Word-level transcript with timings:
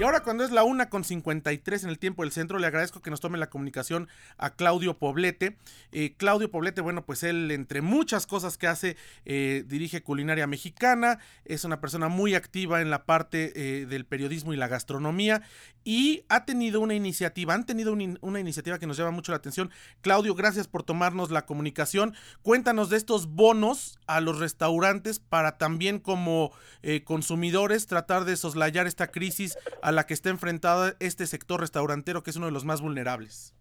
Y 0.00 0.02
ahora 0.02 0.22
cuando 0.22 0.44
es 0.44 0.50
la 0.50 0.64
una 0.64 0.88
con 0.88 1.04
53 1.04 1.84
en 1.84 1.90
el 1.90 1.98
tiempo 1.98 2.22
del 2.22 2.32
centro, 2.32 2.58
le 2.58 2.66
agradezco 2.66 3.02
que 3.02 3.10
nos 3.10 3.20
tome 3.20 3.36
la 3.36 3.50
comunicación 3.50 4.08
a 4.38 4.48
Claudio 4.48 4.96
Poblete. 4.96 5.58
Eh, 5.92 6.14
Claudio 6.16 6.50
Poblete, 6.50 6.80
bueno, 6.80 7.04
pues 7.04 7.22
él 7.22 7.50
entre 7.50 7.82
muchas 7.82 8.26
cosas 8.26 8.56
que 8.56 8.66
hace, 8.66 8.96
eh, 9.26 9.62
dirige 9.66 10.02
culinaria 10.02 10.46
mexicana, 10.46 11.18
es 11.44 11.64
una 11.64 11.82
persona 11.82 12.08
muy 12.08 12.34
activa 12.34 12.80
en 12.80 12.88
la 12.88 13.04
parte 13.04 13.52
eh, 13.54 13.84
del 13.84 14.06
periodismo 14.06 14.54
y 14.54 14.56
la 14.56 14.68
gastronomía 14.68 15.42
y 15.84 16.24
ha 16.30 16.46
tenido 16.46 16.80
una 16.80 16.94
iniciativa, 16.94 17.52
han 17.52 17.66
tenido 17.66 17.92
una 17.92 18.40
iniciativa 18.40 18.78
que 18.78 18.86
nos 18.86 18.96
llama 18.96 19.10
mucho 19.10 19.32
la 19.32 19.36
atención. 19.36 19.70
Claudio, 20.00 20.34
gracias 20.34 20.66
por 20.66 20.82
tomarnos 20.82 21.30
la 21.30 21.44
comunicación. 21.44 22.14
Cuéntanos 22.40 22.88
de 22.88 22.96
estos 22.96 23.26
bonos 23.26 23.98
a 24.06 24.22
los 24.22 24.38
restaurantes 24.38 25.18
para 25.18 25.58
también 25.58 25.98
como 25.98 26.52
consumidores 27.04 27.86
tratar 27.86 28.24
de 28.24 28.36
soslayar 28.36 28.86
esta 28.86 29.08
crisis 29.08 29.56
la 29.92 30.06
que 30.06 30.14
está 30.14 30.30
enfrentado 30.30 30.92
este 31.00 31.26
sector 31.26 31.60
restaurantero 31.60 32.22
que 32.22 32.30
es 32.30 32.36
uno 32.36 32.46
de 32.46 32.52
los 32.52 32.64
más 32.64 32.80
vulnerables. 32.80 33.54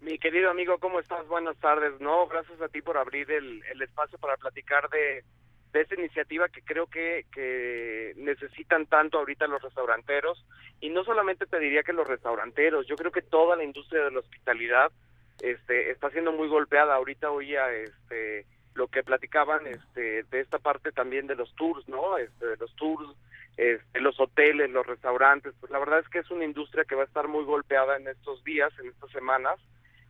Mi 0.00 0.18
querido 0.18 0.50
amigo, 0.50 0.78
¿cómo 0.78 1.00
estás? 1.00 1.26
Buenas 1.28 1.56
tardes. 1.58 1.98
No, 2.00 2.26
gracias 2.26 2.60
a 2.60 2.68
ti 2.68 2.82
por 2.82 2.98
abrir 2.98 3.30
el, 3.30 3.62
espacio 3.80 4.18
para 4.18 4.36
platicar 4.36 4.90
de, 4.90 5.24
de 5.72 5.80
esta 5.80 5.94
iniciativa 5.94 6.48
que 6.50 6.60
creo 6.60 6.86
que, 6.86 7.24
que 7.32 8.12
necesitan 8.16 8.86
tanto 8.86 9.18
ahorita 9.18 9.46
los 9.46 9.62
restauranteros. 9.62 10.44
Y 10.80 10.90
no 10.90 11.04
solamente 11.04 11.46
te 11.46 11.58
diría 11.58 11.82
que 11.82 11.94
los 11.94 12.06
restauranteros, 12.06 12.86
yo 12.86 12.96
creo 12.96 13.12
que 13.12 13.22
toda 13.22 13.56
la 13.56 13.64
industria 13.64 14.04
de 14.04 14.10
la 14.10 14.20
hospitalidad 14.20 14.92
este, 15.40 15.90
está 15.90 16.10
siendo 16.10 16.32
muy 16.32 16.48
golpeada. 16.48 16.94
Ahorita 16.94 17.30
oía 17.30 17.72
este, 17.72 18.44
lo 18.74 18.88
que 18.88 19.02
platicaban 19.02 19.66
este, 19.66 20.24
de 20.24 20.40
esta 20.40 20.58
parte 20.58 20.92
también 20.92 21.26
de 21.26 21.36
los 21.36 21.54
tours, 21.54 21.88
¿no? 21.88 22.18
Este, 22.18 22.46
de 22.46 22.56
los 22.56 22.74
tours 22.76 23.08
este, 23.56 24.00
los 24.00 24.18
hoteles, 24.18 24.70
los 24.70 24.86
restaurantes, 24.86 25.54
pues 25.60 25.70
la 25.70 25.78
verdad 25.78 26.00
es 26.00 26.08
que 26.08 26.18
es 26.18 26.30
una 26.30 26.44
industria 26.44 26.84
que 26.84 26.94
va 26.94 27.02
a 27.02 27.06
estar 27.06 27.28
muy 27.28 27.44
golpeada 27.44 27.96
en 27.96 28.08
estos 28.08 28.42
días, 28.44 28.72
en 28.80 28.88
estas 28.88 29.10
semanas, 29.10 29.58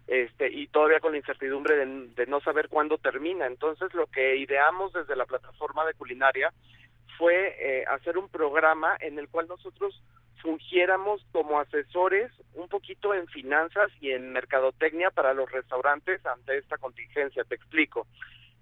este, 0.07 0.51
y 0.51 0.67
todavía 0.69 1.01
con 1.01 1.13
la 1.13 1.19
incertidumbre 1.19 1.77
de, 1.77 2.27
no 2.27 2.41
saber 2.41 2.69
cuándo 2.69 2.99
termina. 2.99 3.47
Entonces, 3.47 3.93
lo 3.95 4.07
que 4.07 4.37
ideamos 4.37 4.93
desde 4.93 5.17
la 5.17 5.27
plataforma 5.27 5.85
de 5.85 5.95
culinaria 5.95 6.53
fue 7.19 7.57
eh, 7.59 7.85
hacer 7.87 8.19
un 8.19 8.29
programa 8.29 8.97
en 9.01 9.19
el 9.19 9.29
cual 9.29 9.47
nosotros 9.49 10.03
fungiéramos 10.43 11.25
como 11.33 11.59
asesores 11.59 12.31
un 12.55 12.69
poquito 12.69 13.15
en 13.15 13.27
finanzas 13.29 13.91
y 14.01 14.11
en 14.11 14.33
mercadotecnia 14.33 15.11
para 15.11 15.33
los 15.33 15.51
restaurantes 15.51 16.25
ante 16.27 16.59
esta 16.59 16.77
contingencia. 16.77 17.45
Te 17.45 17.55
explico 17.55 18.07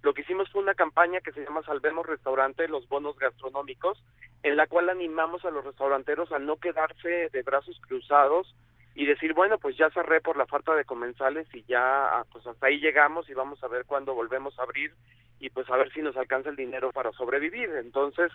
lo 0.03 0.15
que 0.15 0.23
hicimos 0.23 0.51
fue 0.51 0.63
una 0.63 0.75
campaña 0.75 1.21
que 1.21 1.33
se 1.33 1.45
llama 1.45 1.63
Salvemos 1.63 2.05
Restaurante, 2.05 2.67
los 2.67 2.89
bonos 2.89 3.17
gastronómicos, 3.19 4.03
en 4.43 4.57
la 4.57 4.67
cual 4.67 4.91
animamos 4.91 5.45
a 5.45 5.51
los 5.51 5.65
restauranteros 5.65 6.33
a 6.33 6.39
no 6.39 6.57
quedarse 6.57 7.29
de 7.31 7.43
brazos 7.43 7.81
cruzados 7.87 8.55
y 8.95 9.07
decir, 9.07 9.33
bueno, 9.33 9.59
pues 9.59 9.77
ya 9.77 9.91
cerré 9.91 10.21
por 10.21 10.37
la 10.37 10.47
falta 10.47 10.75
de 10.75 10.85
comensales 10.85 11.47
y 11.55 11.65
ya, 11.65 12.19
ah, 12.19 12.27
pues 12.31 12.47
hasta 12.47 12.67
ahí 12.67 12.79
llegamos 12.79 13.29
y 13.29 13.35
vamos 13.35 13.63
a 13.65 13.69
ver 13.69 13.87
cuándo 13.87 14.15
volvemos 14.15 14.59
a 14.59 14.63
abrir 14.63 14.93
y 15.39 15.51
pues 15.51 15.69
a 15.71 15.77
ver 15.77 15.93
si 15.93 16.03
nos 16.03 16.17
alcanza 16.17 16.51
el 16.51 16.57
dinero 16.57 16.93
para 16.93 17.13
sobrevivir. 17.13 17.71
Entonces, 17.71 18.31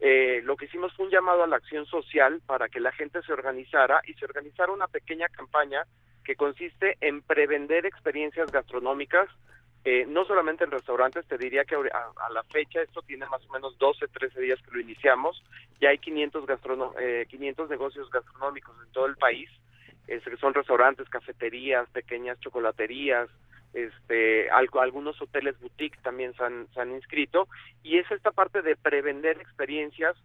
eh, 0.00 0.40
lo 0.44 0.56
que 0.56 0.64
hicimos 0.64 0.92
fue 0.94 1.06
un 1.06 1.12
llamado 1.12 1.44
a 1.44 1.46
la 1.46 1.56
acción 1.56 1.86
social 1.86 2.40
para 2.46 2.68
que 2.68 2.80
la 2.80 2.92
gente 2.92 3.22
se 3.22 3.32
organizara 3.32 4.00
y 4.06 4.14
se 4.14 4.24
organizara 4.24 4.72
una 4.72 4.88
pequeña 4.88 5.28
campaña 5.28 5.84
que 6.24 6.36
consiste 6.36 6.96
en 7.00 7.22
prevender 7.22 7.86
experiencias 7.86 8.50
gastronómicas 8.50 9.28
eh, 9.84 10.04
no 10.06 10.24
solamente 10.24 10.64
en 10.64 10.70
restaurantes, 10.70 11.26
te 11.26 11.38
diría 11.38 11.64
que 11.64 11.74
a, 11.74 12.30
la 12.30 12.42
fecha 12.44 12.82
esto 12.82 13.00
tiene 13.02 13.26
más 13.26 13.44
o 13.48 13.52
menos 13.52 13.78
12, 13.78 14.08
13 14.08 14.40
días 14.40 14.60
que 14.62 14.72
lo 14.72 14.80
iniciamos, 14.80 15.42
ya 15.80 15.88
hay 15.88 15.98
500, 15.98 16.44
eh, 16.98 17.26
500 17.28 17.70
negocios 17.70 18.10
gastronómicos 18.10 18.76
en 18.84 18.92
todo 18.92 19.06
el 19.06 19.16
país, 19.16 19.48
que 20.06 20.36
son 20.38 20.52
restaurantes, 20.52 21.08
cafeterías, 21.08 21.88
pequeñas 21.90 22.38
chocolaterías, 22.40 23.28
este, 23.72 24.50
algunos 24.50 25.20
hoteles 25.22 25.58
boutique 25.60 25.96
también 26.02 26.34
se 26.34 26.42
han, 26.42 26.66
se 26.74 26.80
han 26.80 26.92
inscrito, 26.92 27.48
y 27.82 27.98
es 27.98 28.10
esta 28.10 28.32
parte 28.32 28.62
de 28.62 28.76
prevender 28.76 29.40
experiencias 29.40 30.16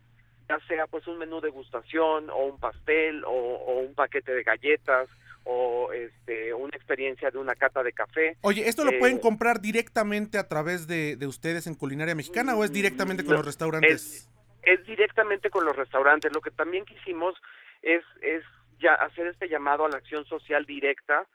ya 0.47 0.59
sea 0.67 0.87
pues 0.87 1.07
un 1.07 1.17
menú 1.17 1.41
de 1.41 1.49
gustación 1.49 2.29
o 2.29 2.45
un 2.45 2.59
pastel 2.59 3.23
o 3.25 3.79
un 3.79 3.93
paquete 3.95 4.33
de 4.33 4.43
galletas 4.43 5.09
o 5.45 5.93
este, 5.93 6.53
una 6.53 6.75
experiencia 6.75 7.29
de 7.29 7.37
una 7.37 7.55
cata 7.55 7.83
de 7.83 7.93
café. 7.93 8.35
Oye, 8.41 8.67
¿esto 8.67 8.83
lo 8.83 8.97
pueden 8.99 9.17
eh, 9.17 9.21
comprar 9.21 9.61
directamente 9.61 10.37
a 10.37 10.47
través 10.47 10.87
de, 10.87 11.15
de, 11.15 11.27
ustedes 11.27 11.67
en 11.67 11.75
Culinaria 11.75 12.15
Mexicana 12.15 12.55
o 12.55 12.63
es 12.63 12.73
directamente 12.73 13.23
con 13.23 13.35
los 13.35 13.45
restaurantes? 13.45 14.29
Es, 14.63 14.85
directamente 14.85 15.51
con 15.51 15.63
los 15.63 15.75
restaurantes. 15.75 16.33
Lo 16.33 16.41
que 16.41 16.49
también 16.49 16.83
quisimos 16.83 17.35
es, 17.83 18.03
es 18.21 18.43
ya 18.79 18.95
hacer 18.95 19.27
este 19.27 19.47
llamado 19.47 19.85
a 19.85 19.89
la 19.89 19.97
acción 19.97 20.25
social 20.25 20.65
directa 20.65 21.27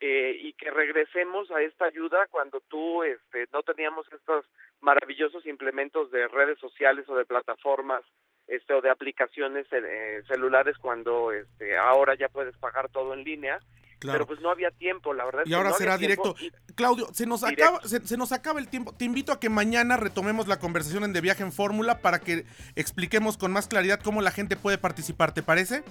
eh, 0.00 0.34
y 0.40 0.54
que 0.54 0.70
regresemos 0.70 1.50
a 1.50 1.60
esta 1.60 1.84
ayuda 1.84 2.26
cuando 2.30 2.60
tú 2.68 3.02
este, 3.02 3.48
no 3.52 3.62
teníamos 3.62 4.06
estos 4.10 4.46
maravillosos 4.80 5.44
implementos 5.44 6.10
de 6.10 6.26
redes 6.28 6.58
sociales 6.58 7.06
o 7.08 7.16
de 7.16 7.26
plataformas 7.26 8.02
este 8.48 8.74
o 8.74 8.80
de 8.80 8.90
aplicaciones 8.90 9.66
eh, 9.70 10.22
celulares 10.26 10.76
cuando 10.78 11.32
este 11.32 11.76
ahora 11.76 12.14
ya 12.16 12.28
puedes 12.28 12.56
pagar 12.56 12.88
todo 12.88 13.14
en 13.14 13.22
línea 13.24 13.60
pero 14.00 14.26
pues 14.26 14.40
no 14.40 14.50
había 14.50 14.70
tiempo 14.70 15.12
la 15.12 15.24
verdad 15.24 15.42
y 15.44 15.54
ahora 15.54 15.72
será 15.72 15.96
directo. 15.96 16.34
Claudio 16.74 17.08
se 17.12 17.26
nos 17.26 17.42
acaba 17.42 17.80
se, 17.82 18.16
nos 18.16 18.32
acaba 18.32 18.60
el 18.60 18.68
tiempo. 18.68 18.92
Te 18.92 19.04
invito 19.04 19.32
a 19.32 19.40
que 19.40 19.48
mañana 19.48 19.96
retomemos 19.96 20.46
la 20.46 20.58
conversación 20.58 21.04
en 21.04 21.12
de 21.12 21.20
viaje 21.20 21.42
en 21.42 21.52
fórmula 21.52 21.98
para 21.98 22.20
que 22.20 22.44
expliquemos 22.76 23.36
con 23.36 23.52
más 23.52 23.66
claridad 23.66 24.00
cómo 24.00 24.22
la 24.22 24.30
gente 24.30 24.56
puede 24.56 24.78
participar 24.78 25.34
te 25.34 25.42
parece 25.42 25.82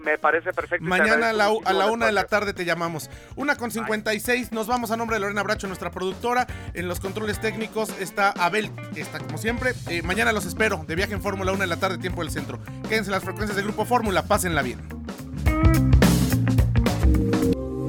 me 0.00 0.18
parece 0.18 0.52
perfecto. 0.52 0.86
Mañana 0.86 1.30
a 1.30 1.32
la, 1.32 1.50
a 1.64 1.72
la 1.72 1.86
una 1.86 2.06
de 2.06 2.12
la 2.12 2.24
tarde 2.24 2.52
te 2.52 2.64
llamamos. 2.64 3.10
Una 3.36 3.56
con 3.56 3.70
56. 3.70 4.52
Nos 4.52 4.66
vamos 4.66 4.90
a 4.90 4.96
nombre 4.96 5.16
de 5.16 5.20
Lorena 5.20 5.42
Bracho, 5.42 5.66
nuestra 5.66 5.90
productora. 5.90 6.46
En 6.74 6.88
los 6.88 7.00
controles 7.00 7.40
técnicos 7.40 7.90
está 8.00 8.30
Abel, 8.30 8.70
está 8.96 9.18
como 9.18 9.38
siempre. 9.38 9.74
Eh, 9.88 10.02
mañana 10.02 10.32
los 10.32 10.46
espero 10.46 10.84
de 10.86 10.94
viaje 10.94 11.14
en 11.14 11.22
Fórmula 11.22 11.52
1 11.52 11.60
de 11.60 11.66
la 11.66 11.76
tarde, 11.76 11.98
tiempo 11.98 12.22
del 12.22 12.30
centro. 12.30 12.58
Quédense 12.88 13.10
las 13.10 13.22
frecuencias 13.22 13.56
del 13.56 13.66
Grupo 13.66 13.84
Fórmula. 13.84 14.24
Pásenla 14.24 14.62
bien. 14.62 14.80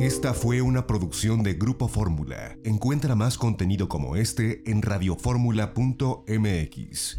Esta 0.02 0.34
fue 0.34 0.62
una 0.62 0.88
producción 0.88 1.44
de 1.44 1.54
Grupo 1.54 1.88
Fórmula. 1.88 2.58
Encuentra 2.64 3.16
más 3.16 3.38
contenido 3.38 3.88
como 3.88 4.16
este 4.16 4.64
en 4.70 4.82
radioformula.mx. 4.82 7.18